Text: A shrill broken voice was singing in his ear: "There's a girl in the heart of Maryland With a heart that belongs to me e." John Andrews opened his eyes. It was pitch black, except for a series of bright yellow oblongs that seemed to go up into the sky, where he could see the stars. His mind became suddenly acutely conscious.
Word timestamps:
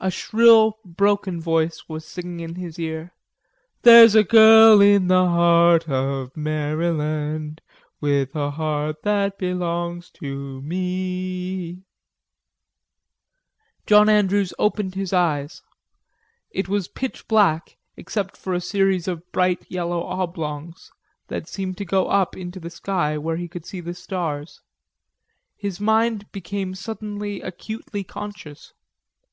A 0.00 0.10
shrill 0.10 0.76
broken 0.84 1.40
voice 1.40 1.88
was 1.88 2.04
singing 2.04 2.40
in 2.40 2.54
his 2.56 2.80
ear: 2.80 3.14
"There's 3.82 4.16
a 4.16 4.24
girl 4.24 4.80
in 4.80 5.06
the 5.06 5.24
heart 5.28 5.88
of 5.88 6.36
Maryland 6.36 7.60
With 8.00 8.34
a 8.34 8.50
heart 8.50 9.04
that 9.04 9.38
belongs 9.38 10.10
to 10.18 10.60
me 10.62 11.36
e." 11.60 11.84
John 13.86 14.08
Andrews 14.08 14.52
opened 14.58 14.96
his 14.96 15.12
eyes. 15.12 15.62
It 16.50 16.68
was 16.68 16.88
pitch 16.88 17.28
black, 17.28 17.76
except 17.96 18.36
for 18.36 18.52
a 18.52 18.60
series 18.60 19.06
of 19.06 19.30
bright 19.30 19.64
yellow 19.70 20.02
oblongs 20.08 20.90
that 21.28 21.46
seemed 21.46 21.78
to 21.78 21.84
go 21.84 22.08
up 22.08 22.36
into 22.36 22.58
the 22.58 22.68
sky, 22.70 23.16
where 23.16 23.36
he 23.36 23.46
could 23.46 23.64
see 23.64 23.78
the 23.80 23.94
stars. 23.94 24.60
His 25.54 25.78
mind 25.78 26.32
became 26.32 26.74
suddenly 26.74 27.42
acutely 27.42 28.02
conscious. 28.02 28.72